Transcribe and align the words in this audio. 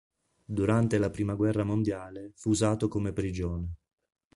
Durante 0.59 0.97
la 0.97 1.11
prima 1.11 1.35
guerra 1.35 1.63
mondiale 1.63 2.31
fu 2.33 2.49
usato 2.49 2.87
come 2.87 3.13
prigione. 3.13 3.73